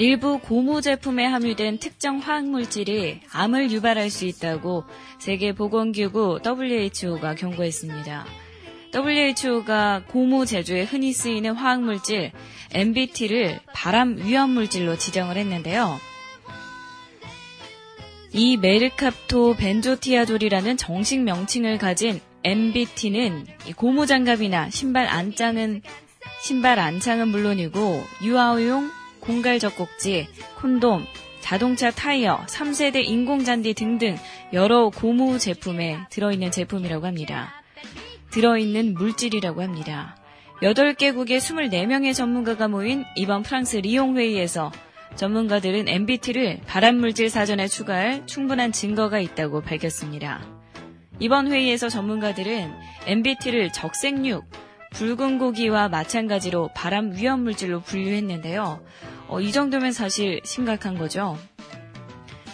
일부 0.00 0.38
고무 0.38 0.80
제품에 0.80 1.26
함유된 1.26 1.76
특정 1.76 2.20
화학물질이 2.20 3.20
암을 3.34 3.70
유발할 3.70 4.08
수 4.08 4.24
있다고 4.24 4.84
세계보건기구 5.18 6.40
WHO가 6.42 7.34
경고했습니다. 7.34 8.24
WHO가 8.94 10.04
고무 10.08 10.46
제조에 10.46 10.84
흔히 10.84 11.12
쓰이는 11.12 11.52
화학물질 11.52 12.32
MBT를 12.72 13.60
발암 13.74 14.20
위험물질로 14.24 14.96
지정을 14.96 15.36
했는데요. 15.36 16.00
이 18.32 18.56
메르캅토 18.56 19.56
벤조티아졸이라는 19.56 20.78
정식 20.78 21.20
명칭을 21.20 21.76
가진 21.76 22.20
MBT는 22.42 23.44
고무 23.76 24.06
장갑이나 24.06 24.70
신발 24.70 25.08
안장은 25.08 25.82
신발 26.40 26.78
안창은 26.78 27.28
물론이고 27.28 28.02
유아용 28.24 28.98
공갈 29.20 29.58
젖꼭지, 29.58 30.28
콘돔, 30.56 31.06
자동차 31.40 31.90
타이어, 31.90 32.44
3세대 32.46 33.04
인공잔디 33.04 33.74
등등 33.74 34.16
여러 34.52 34.90
고무 34.90 35.38
제품에 35.38 35.98
들어있는 36.10 36.50
제품이라고 36.50 37.06
합니다. 37.06 37.52
들어있는 38.30 38.94
물질이라고 38.94 39.62
합니다. 39.62 40.16
8개국의 40.62 41.38
24명의 41.38 42.14
전문가가 42.14 42.68
모인 42.68 43.04
이번 43.16 43.42
프랑스 43.42 43.78
리옹 43.78 44.16
회의에서 44.16 44.70
전문가들은 45.16 45.88
MBT를 45.88 46.60
발암물질 46.66 47.30
사전에 47.30 47.66
추가할 47.66 48.26
충분한 48.26 48.72
증거가 48.72 49.18
있다고 49.18 49.62
밝혔습니다. 49.62 50.46
이번 51.18 51.50
회의에서 51.50 51.88
전문가들은 51.88 52.72
MBT를 53.06 53.72
적색육, 53.72 54.44
붉은 54.90 55.38
고기와 55.38 55.88
마찬가지로 55.88 56.70
발암 56.74 57.14
위험 57.14 57.42
물질로 57.42 57.80
분류했는데요. 57.80 58.84
어, 59.28 59.40
이 59.40 59.52
정도면 59.52 59.92
사실 59.92 60.40
심각한 60.44 60.98
거죠. 60.98 61.38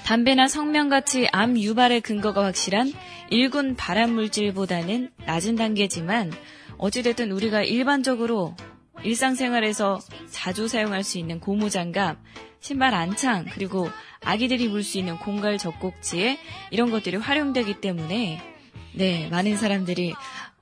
담배나 0.04 0.46
성명같이 0.46 1.28
암 1.32 1.58
유발의 1.58 2.00
근거가 2.02 2.44
확실한 2.44 2.92
일군 3.30 3.74
발암 3.74 4.12
물질보다는 4.14 5.10
낮은 5.26 5.56
단계지만 5.56 6.32
어찌됐든 6.78 7.32
우리가 7.32 7.62
일반적으로 7.62 8.54
일상생활에서 9.02 9.98
자주 10.30 10.68
사용할 10.68 11.02
수 11.02 11.18
있는 11.18 11.40
고무장갑, 11.40 12.18
신발 12.60 12.94
안창, 12.94 13.46
그리고 13.52 13.88
아기들이 14.24 14.68
물수 14.68 14.98
있는 14.98 15.16
공갈 15.18 15.58
젖꼭지에 15.58 16.38
이런 16.70 16.90
것들이 16.90 17.16
활용되기 17.16 17.80
때문에 17.80 18.40
네, 18.94 19.28
많은 19.30 19.56
사람들이 19.56 20.14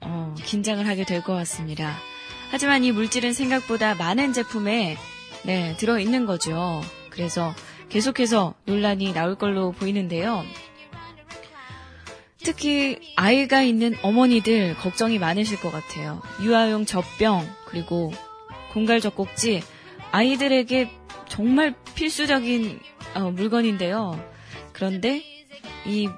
어, 0.04 0.34
긴장을 0.44 0.86
하게 0.86 1.04
될 1.04 1.22
것 1.22 1.34
같습니다. 1.34 1.96
하지만 2.50 2.84
이 2.84 2.92
물질은 2.92 3.32
생각보다 3.32 3.94
많은 3.94 4.32
제품에 4.32 4.96
네, 5.44 5.76
들어있는 5.76 6.26
거죠. 6.26 6.82
그래서 7.10 7.54
계속해서 7.88 8.54
논란이 8.64 9.12
나올 9.12 9.34
걸로 9.36 9.72
보이는데요. 9.72 10.44
특히 12.42 12.98
아이가 13.16 13.62
있는 13.62 13.94
어머니들 14.02 14.76
걱정이 14.76 15.18
많으실 15.18 15.60
것 15.60 15.72
같아요. 15.72 16.20
유아용 16.42 16.84
젖병, 16.84 17.48
그리고 17.66 18.12
공갈 18.72 19.00
젖꼭지, 19.00 19.62
아이들에게 20.12 20.90
정말 21.28 21.74
필수적인 21.94 22.80
어, 23.14 23.30
물건인데요. 23.30 24.22
그런데 24.72 25.22
이 25.86 26.08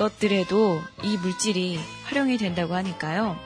것들에도 0.00 0.80
이 1.04 1.18
물질이 1.18 1.78
활용이 2.04 2.38
된다고 2.38 2.74
하니까요. 2.74 3.36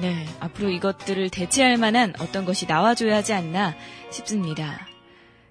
네, 0.00 0.26
앞으로 0.40 0.70
이것들을 0.70 1.28
대체할 1.28 1.76
만한 1.76 2.14
어떤 2.18 2.46
것이 2.46 2.64
나와줘야 2.66 3.16
하지 3.16 3.34
않나 3.34 3.74
싶습니다. 4.10 4.86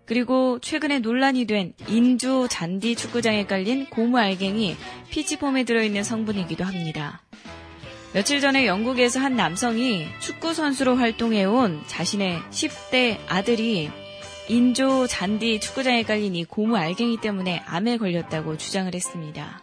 그리고 0.07 0.57
최근에 0.59 0.97
논란이 0.99 1.45
된 1.45 1.73
인조 1.87 2.47
잔디 2.47 2.95
축구장에 2.95 3.45
깔린 3.45 3.85
고무 3.91 4.17
알갱이 4.17 4.75
피치폼에 5.11 5.63
들어있는 5.63 6.03
성분이기도 6.03 6.63
합니다. 6.63 7.21
며칠 8.13 8.41
전에 8.41 8.65
영국에서 8.65 9.19
한 9.19 9.35
남성이 9.35 10.07
축구 10.19 10.55
선수로 10.55 10.95
활동해온 10.95 11.83
자신의 11.85 12.39
10대 12.49 13.19
아들이 13.27 13.91
인조 14.49 15.05
잔디 15.05 15.59
축구장에 15.59 16.01
깔린 16.01 16.35
이 16.35 16.45
고무 16.45 16.75
알갱이 16.75 17.17
때문에 17.21 17.61
암에 17.67 17.97
걸렸다고 17.97 18.57
주장을 18.57 18.93
했습니다. 18.93 19.61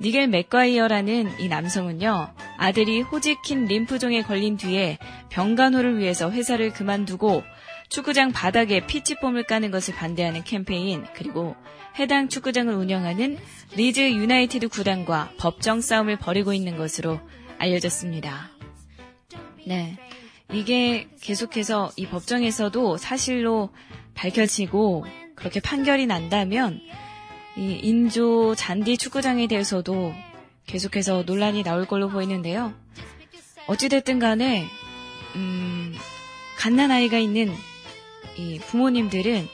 니겔 0.00 0.28
맥과이어라는 0.28 1.40
이 1.40 1.48
남성은요, 1.48 2.34
아들이 2.58 3.00
호지킨 3.02 3.66
림프종에 3.66 4.22
걸린 4.22 4.56
뒤에 4.56 4.98
병간호를 5.30 5.98
위해서 5.98 6.30
회사를 6.30 6.72
그만두고 6.72 7.42
축구장 7.88 8.32
바닥에 8.32 8.86
pitch 8.86 9.10
foam을 9.10 9.44
까는 9.44 9.70
것을 9.70 9.94
반대하는 9.94 10.42
캠페인, 10.42 11.04
그리고 11.14 11.54
해당 11.98 12.28
축구장을 12.28 12.72
운영하는 12.74 13.38
리즈 13.76 14.00
유나이티드 14.00 14.68
구단과 14.68 15.32
법정 15.38 15.80
싸움을 15.80 16.18
벌이고 16.18 16.52
있는 16.52 16.76
것으로 16.76 17.20
알려졌습니다. 17.58 18.50
네. 19.66 19.96
이게 20.52 21.08
계속해서 21.20 21.92
이 21.96 22.06
법정에서도 22.06 22.96
사실로 22.96 23.70
밝혀지고 24.14 25.06
그렇게 25.34 25.60
판결이 25.60 26.06
난다면 26.06 26.80
이 27.56 27.72
인조 27.82 28.54
잔디 28.56 28.96
축구장에 28.96 29.46
대해서도 29.46 30.14
계속해서 30.66 31.22
논란이 31.26 31.62
나올 31.62 31.86
걸로 31.86 32.08
보이는데요. 32.08 32.74
어찌됐든 33.66 34.18
간에, 34.18 34.64
음, 35.36 35.94
갓난아이가 36.58 37.18
있는 37.18 37.52
이 38.36 38.58
부모님들은 38.58 39.46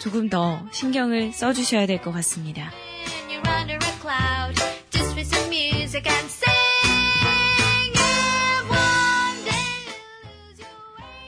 조금 0.00 0.28
더 0.28 0.64
신경을 0.72 1.32
써주셔야 1.32 1.86
될 1.86 2.00
것 2.00 2.12
같습니다. 2.12 2.70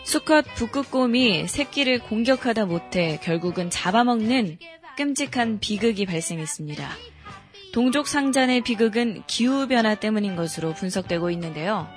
수컷 0.04 0.44
북극곰이 0.54 1.48
새끼를 1.48 1.98
공격하다 2.00 2.66
못해 2.66 3.18
결국은 3.22 3.70
잡아먹는 3.70 4.58
끔찍한 4.96 5.60
비극이 5.60 6.06
발생했습니다. 6.06 6.88
동족 7.72 8.06
상잔의 8.06 8.60
비극은 8.60 9.22
기후변화 9.26 9.94
때문인 9.94 10.36
것으로 10.36 10.74
분석되고 10.74 11.30
있는데요. 11.30 11.88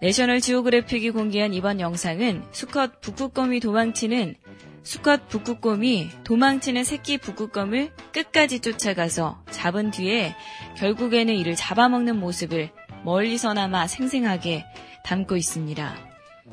내셔널 0.00 0.40
지오그래픽이 0.40 1.10
공개한 1.10 1.54
이번 1.54 1.80
영상은 1.80 2.44
수컷 2.52 3.00
북극곰이 3.00 3.60
도망치는 3.60 4.34
수컷 4.82 5.28
북극곰이 5.28 6.10
도망치는 6.24 6.84
새끼 6.84 7.16
북극곰을 7.16 7.90
끝까지 8.12 8.60
쫓아가서 8.60 9.42
잡은 9.50 9.90
뒤에 9.90 10.34
결국에는 10.76 11.34
이를 11.34 11.56
잡아먹는 11.56 12.20
모습을 12.20 12.70
멀리서나마 13.02 13.86
생생하게 13.86 14.66
담고 15.04 15.36
있습니다. 15.36 15.96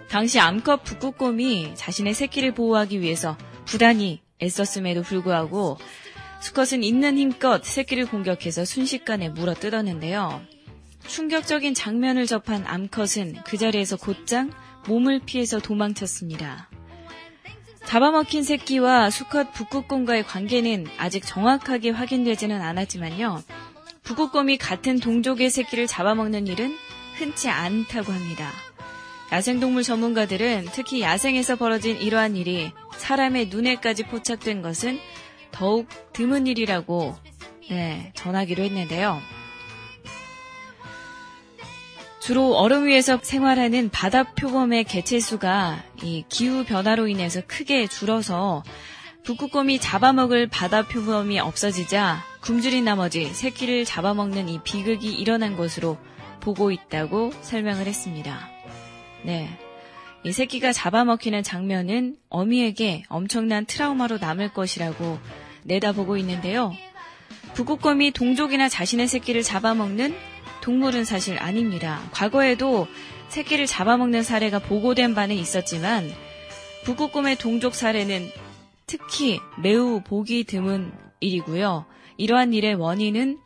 당시 0.09 0.39
암컷 0.39 0.85
북극곰이 0.85 1.75
자신의 1.75 2.13
새끼를 2.13 2.53
보호하기 2.53 3.01
위해서 3.01 3.37
부단히 3.65 4.21
애썼음에도 4.41 5.03
불구하고 5.03 5.77
수컷은 6.41 6.83
있는 6.83 7.17
힘껏 7.17 7.63
새끼를 7.63 8.07
공격해서 8.07 8.65
순식간에 8.65 9.29
물어 9.29 9.53
뜯었는데요. 9.53 10.41
충격적인 11.07 11.73
장면을 11.73 12.25
접한 12.25 12.65
암컷은 12.65 13.43
그 13.45 13.57
자리에서 13.57 13.97
곧장 13.97 14.51
몸을 14.87 15.19
피해서 15.25 15.59
도망쳤습니다. 15.59 16.69
잡아먹힌 17.85 18.43
새끼와 18.43 19.09
수컷 19.09 19.53
북극곰과의 19.53 20.23
관계는 20.23 20.87
아직 20.97 21.25
정확하게 21.25 21.89
확인되지는 21.89 22.61
않았지만요. 22.61 23.43
북극곰이 24.03 24.57
같은 24.57 24.99
동족의 24.99 25.49
새끼를 25.49 25.87
잡아먹는 25.87 26.47
일은 26.47 26.75
흔치 27.17 27.49
않다고 27.49 28.11
합니다. 28.11 28.51
야생동물 29.31 29.83
전문가들은 29.83 30.67
특히 30.73 31.01
야생에서 31.01 31.55
벌어진 31.55 31.97
이러한 31.97 32.35
일이 32.35 32.71
사람의 32.97 33.47
눈에까지 33.47 34.03
포착된 34.03 34.61
것은 34.61 34.99
더욱 35.51 35.87
드문 36.11 36.47
일이라고 36.47 37.15
네, 37.69 38.11
전하기로 38.15 38.63
했는데요. 38.63 39.21
주로 42.19 42.55
얼음 42.55 42.85
위에서 42.85 43.19
생활하는 43.21 43.89
바다 43.89 44.23
표범의 44.23 44.83
개체수가 44.83 45.83
이 46.03 46.23
기후 46.29 46.63
변화로 46.63 47.07
인해서 47.07 47.41
크게 47.47 47.87
줄어서 47.87 48.63
북극곰이 49.23 49.79
잡아먹을 49.79 50.47
바다 50.47 50.87
표범이 50.87 51.39
없어지자 51.39 52.23
굶주린 52.41 52.85
나머지 52.85 53.25
새끼를 53.25 53.85
잡아먹는 53.85 54.49
이 54.49 54.59
비극이 54.63 55.11
일어난 55.11 55.55
것으로 55.55 55.97
보고 56.41 56.71
있다고 56.71 57.31
설명을 57.41 57.87
했습니다. 57.87 58.60
네. 59.23 59.49
이 60.23 60.31
새끼가 60.31 60.71
잡아먹히는 60.71 61.43
장면은 61.43 62.17
어미에게 62.29 63.03
엄청난 63.09 63.65
트라우마로 63.65 64.19
남을 64.19 64.53
것이라고 64.53 65.17
내다보고 65.63 66.17
있는데요. 66.17 66.71
북극곰이 67.55 68.11
동족이나 68.11 68.69
자신의 68.69 69.07
새끼를 69.07 69.41
잡아먹는 69.41 70.15
동물은 70.61 71.05
사실 71.05 71.39
아닙니다. 71.39 72.01
과거에도 72.11 72.87
새끼를 73.29 73.65
잡아먹는 73.65 74.23
사례가 74.23 74.59
보고된 74.59 75.15
바는 75.15 75.35
있었지만 75.35 76.11
북극곰의 76.85 77.37
동족 77.37 77.73
사례는 77.73 78.29
특히 78.85 79.39
매우 79.61 80.01
보기 80.01 80.43
드문 80.43 80.91
일이고요. 81.19 81.85
이러한 82.17 82.53
일의 82.53 82.75
원인은 82.75 83.39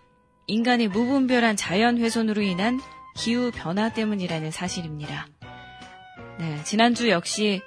인간의 0.47 0.89
무분별한 0.89 1.55
자연 1.55 1.97
훼손으로 1.97 2.41
인한 2.41 2.79
기후 3.15 3.51
변화 3.53 3.93
때문이라는 3.93 4.51
사실입니다. 4.51 5.27
네, 6.39 6.62
지난주 6.63 7.10
역시 7.10 7.62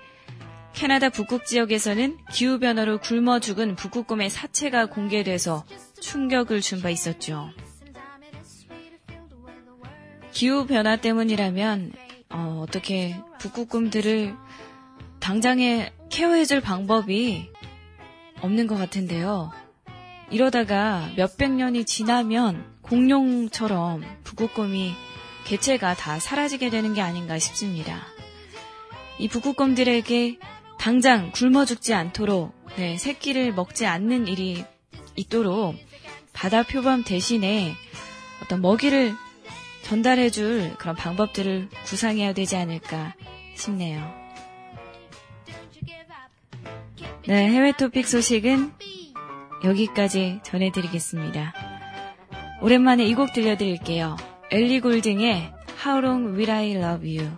캐나다 0.74 1.08
북극 1.08 1.46
지역에서는 1.46 2.18
기후 2.32 2.58
변화로 2.58 2.98
굶어 2.98 3.40
죽은 3.40 3.74
북극곰의 3.76 4.30
사체가 4.30 4.86
공개돼서 4.86 5.64
충격을 6.00 6.60
준 6.60 6.82
바 6.82 6.90
있었죠. 6.90 7.50
기후 10.32 10.66
변화 10.66 10.96
때문이라면 10.96 11.92
어, 12.30 12.62
어떻게 12.62 13.16
북극곰들을 13.40 14.34
당장에 15.18 15.92
케어해줄 16.10 16.60
방법이 16.60 17.50
없는 18.40 18.66
것 18.66 18.76
같은데요. 18.76 19.50
이러다가 20.30 21.08
몇백 21.16 21.52
년이 21.52 21.86
지나면 21.86 22.64
공룡처럼 22.82 24.04
북극곰이 24.24 24.92
개체가 25.44 25.94
다 25.94 26.20
사라지게 26.20 26.70
되는 26.70 26.92
게 26.94 27.00
아닌가 27.00 27.38
싶습니다. 27.38 28.06
이 29.18 29.28
북극곰들에게 29.28 30.38
당장 30.78 31.32
굶어 31.32 31.64
죽지 31.64 31.92
않도록 31.94 32.54
네, 32.76 32.96
새끼를 32.96 33.52
먹지 33.52 33.86
않는 33.86 34.28
일이 34.28 34.64
있도록 35.16 35.74
바다 36.32 36.62
표범 36.62 37.02
대신에 37.02 37.74
어떤 38.42 38.60
먹이를 38.62 39.14
전달해줄 39.82 40.74
그런 40.78 40.94
방법들을 40.94 41.68
구상해야 41.86 42.32
되지 42.32 42.56
않을까 42.56 43.14
싶네요. 43.56 44.00
네, 47.26 47.48
해외 47.50 47.72
토픽 47.72 48.06
소식은 48.06 48.72
여기까지 49.64 50.40
전해드리겠습니다. 50.44 51.52
오랜만에 52.62 53.04
이 53.04 53.14
곡 53.14 53.32
들려드릴게요. 53.32 54.16
엘리 54.50 54.80
골딩의 54.80 55.52
How 55.84 55.98
Long 56.04 56.28
Will 56.36 56.50
I 56.50 56.70
Love 56.72 57.18
You 57.18 57.30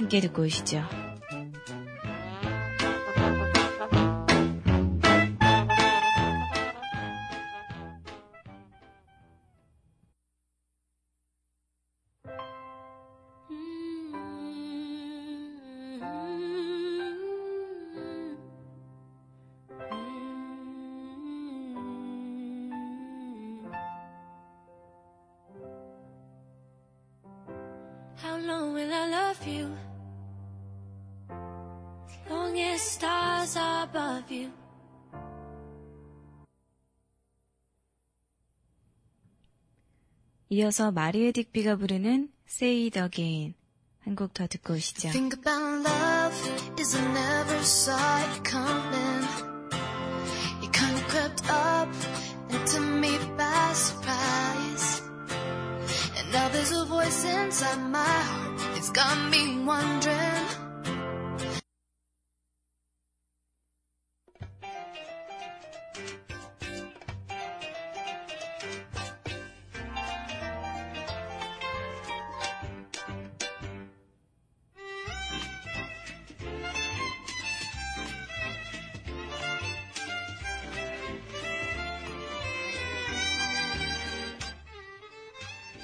함께 0.00 0.18
듣고 0.22 0.44
오시죠. 0.44 0.99
Above 33.90 34.30
you. 34.30 34.50
이어서 40.48 40.90
마리에 40.90 41.30
딕비가 41.32 41.78
부르는 41.78 42.30
Say 42.48 42.86
It 42.86 42.98
Again 42.98 43.54
한 44.04 44.16
곡 44.16 44.32
더 44.34 44.46
듣고 44.46 44.74
오시죠. 44.74 45.10
Think 45.10 45.38
about 45.38 45.86
love 45.86 46.34
is 46.78 46.96
I 46.96 47.04
never 47.12 47.58
saw 47.62 47.94
it 48.24 48.42
coming. 48.42 49.22
It 50.62 50.72
kind 50.72 50.96
of 50.96 51.06
crept 51.08 51.42
up 51.50 51.88
into 52.50 52.80
me 52.80 53.18
by 53.36 53.72
surprise. 53.74 55.02
And 56.18 56.32
now 56.32 56.48
there's 56.48 56.72
a 56.72 56.84
voice 56.86 57.24
inside 57.24 57.78
my 57.90 58.02
heart. 58.02 58.58
It's 58.76 58.90
got 58.90 59.16
me 59.30 59.62
wondering. 59.64 60.69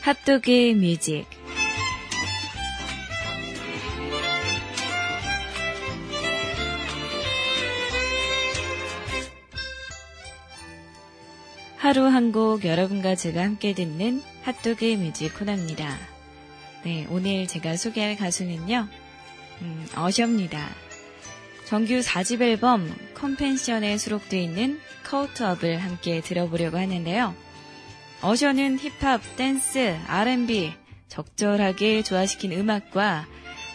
핫도그의 0.07 0.75
music 0.75 1.27
하루 11.77 12.05
한 12.05 12.31
곡 12.31 12.65
여러분과 12.65 13.17
제가 13.17 13.43
함께 13.43 13.75
듣는 13.75 14.23
핫도그의 14.45 14.97
music 14.97 15.37
코너입니다. 15.37 15.99
네, 16.85 17.09
오늘 17.11 17.49
제가 17.49 17.77
소개할 17.77 18.17
가수는요, 18.17 18.87
음, 19.63 19.87
어셔입니다. 19.97 20.69
정규 21.65 21.99
4집 21.99 22.43
앨범 22.43 22.95
컴펜션에 23.15 23.99
수록되어 23.99 24.41
있는 24.41 24.79
Caught 25.03 25.44
Up을 25.44 25.79
함께 25.79 26.21
들어보려고 26.21 26.79
하는데요. 26.79 27.46
어셔는 28.23 28.79
힙합, 28.79 29.21
댄스, 29.37 29.99
R&B 30.07 30.73
적절하게 31.09 32.03
조화시킨 32.03 32.53
음악과 32.53 33.27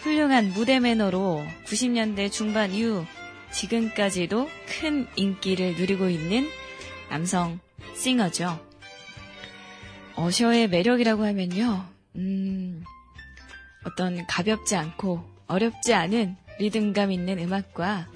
훌륭한 0.01 0.51
무대 0.53 0.79
매너로 0.79 1.43
90년대 1.65 2.31
중반 2.31 2.71
이후 2.71 3.05
지금까지도 3.51 4.49
큰 4.67 5.07
인기를 5.15 5.75
누리고 5.75 6.09
있는 6.09 6.47
남성 7.09 7.59
싱어죠. 7.95 8.59
어셔의 10.15 10.69
매력이라고 10.69 11.23
하면요, 11.23 11.85
음, 12.15 12.83
어떤 13.85 14.25
가볍지 14.27 14.75
않고 14.75 15.23
어렵지 15.47 15.93
않은 15.93 16.35
리듬감 16.59 17.11
있는 17.11 17.39
음악과 17.39 18.07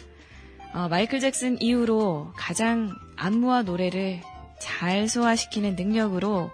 어, 0.73 0.87
마이클 0.89 1.19
잭슨 1.19 1.61
이후로 1.61 2.33
가장 2.35 2.93
안무와 3.15 3.61
노래를 3.61 4.21
잘 4.65 5.07
소화시키는 5.07 5.75
능력으로 5.75 6.51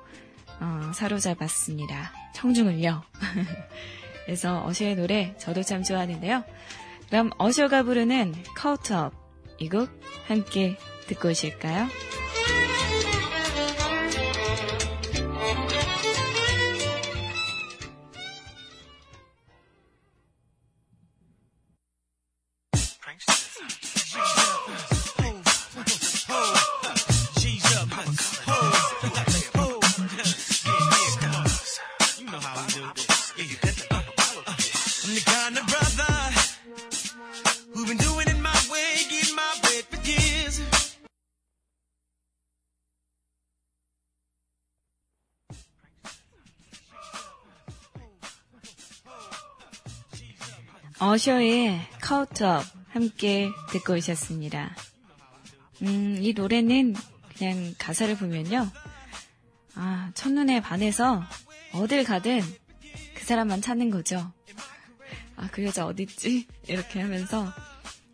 어, 0.60 0.92
사로잡았습니다. 0.94 2.12
청중을요. 2.36 3.02
그래서 4.26 4.64
어셔의 4.66 4.96
노래 4.98 5.34
저도 5.38 5.64
참 5.64 5.82
좋아하는데요. 5.82 6.44
그럼 7.10 7.32
어셔가 7.38 7.84
부르는 7.84 8.36
카우트업 8.56 9.14
이 9.60 9.70
곡 9.70 9.90
함께 10.28 10.78
듣고 11.08 11.30
오실까요? 11.30 11.88
어셔의 51.22 51.80
Caught 52.02 52.48
Up 52.48 52.64
함께 52.90 53.52
듣고 53.70 53.94
오셨습니다. 53.94 54.76
음, 55.84 56.18
이 56.20 56.34
노래는 56.34 56.96
그냥 57.38 57.76
가사를 57.78 58.18
보면요. 58.18 58.68
아, 59.76 60.10
첫눈에 60.16 60.62
반해서 60.62 61.24
어딜 61.74 62.04
가든 62.06 62.42
그 63.14 63.24
사람만 63.24 63.62
찾는 63.62 63.92
거죠. 63.92 64.32
아, 65.36 65.48
그 65.52 65.64
여자 65.64 65.86
어딨지? 65.86 66.48
이렇게 66.68 67.02
하면서 67.02 67.54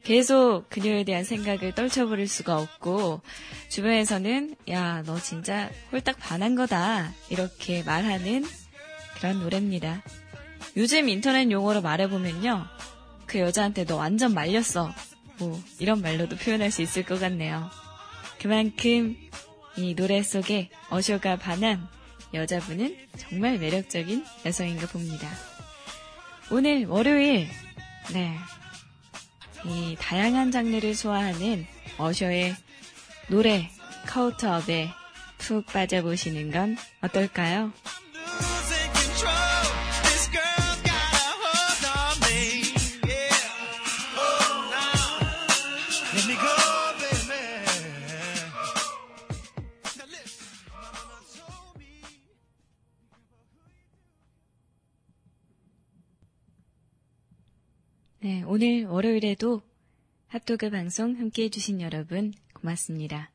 계속 0.03 0.65
그녀에 0.69 1.05
대한 1.05 1.23
생각을 1.23 1.75
떨쳐버릴 1.75 2.27
수가 2.27 2.57
없고, 2.57 3.21
주변에서는, 3.69 4.55
야, 4.69 5.01
너 5.03 5.17
진짜 5.17 5.69
홀딱 5.93 6.19
반한 6.19 6.55
거다. 6.55 7.13
이렇게 7.29 7.83
말하는 7.83 8.43
그런 9.17 9.39
노래입니다. 9.39 10.03
요즘 10.75 11.07
인터넷 11.07 11.49
용어로 11.49 11.81
말해보면요. 11.81 12.76
그 13.27 13.39
여자한테 13.39 13.85
너 13.85 13.97
완전 13.97 14.33
말렸어. 14.33 14.93
뭐, 15.39 15.61
이런 15.79 16.01
말로도 16.01 16.37
표현할 16.37 16.71
수 16.71 16.81
있을 16.81 17.03
것 17.03 17.19
같네요. 17.19 17.69
그만큼 18.39 19.15
이 19.75 19.95
노래 19.95 20.23
속에 20.23 20.69
어쇼가 20.89 21.37
반한 21.37 21.87
여자분은 22.33 22.97
정말 23.17 23.59
매력적인 23.59 24.25
여성인가 24.45 24.87
봅니다. 24.87 25.29
오늘 26.49 26.85
월요일, 26.85 27.47
네. 28.13 28.35
이 29.65 29.95
다양한 29.99 30.51
장르를 30.51 30.95
소화하는 30.95 31.67
어셔의 31.97 32.55
노래 33.27 33.69
카우트업에 34.05 34.89
푹 35.37 35.65
빠져보시는 35.67 36.51
건 36.51 36.77
어떨까요? 37.01 37.71
네, 58.19 58.43
오늘 58.43 58.85
월요일에도 58.85 59.61
핫도그 60.27 60.71
방송 60.71 61.15
함께 61.17 61.43
해주신 61.43 61.81
여러분 61.81 62.33
고맙습니다. 62.53 63.31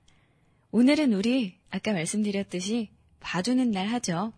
오늘은 0.73 1.12
우리 1.12 1.55
아까 1.71 1.92
말씀드렸듯이 1.92 2.88
봐주는 3.21 3.71
날 3.71 3.87
하죠. 3.88 4.33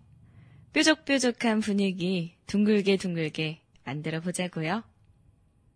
뾰족뾰족한 0.72 1.60
분위기 1.60 2.34
둥글게 2.46 2.96
둥글게 2.98 3.60
만들어 3.84 4.20
보자고요. 4.20 4.82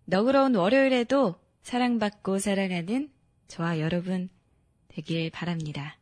너그러운 0.04 0.54
월요일에도 0.54 1.36
사랑받고 1.62 2.38
살아가는 2.38 3.10
저와 3.46 3.80
여러분 3.80 4.28
되길 4.88 5.30
바랍니다. 5.30 5.96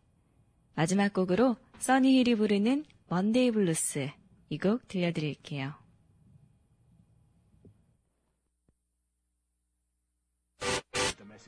마지막 0.74 1.12
곡으로 1.12 1.56
써니힐이 1.78 2.34
부르는 2.34 2.84
Monday 3.08 3.50
Blues 3.52 4.10
이 4.50 4.58
곡 4.58 4.86
들려드릴게요. 4.88 5.85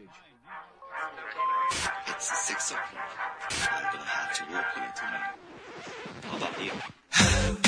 It's 0.00 0.14
the 2.30 2.36
six 2.36 2.70
o'clock. 2.70 2.94
I'm 3.50 3.92
gonna 3.92 4.04
have 4.04 4.32
to 4.36 4.44
walk 4.52 4.74
here 4.76 4.92
tonight. 4.94 5.34
How 6.22 6.36
about 6.36 6.62
you? 6.62 7.62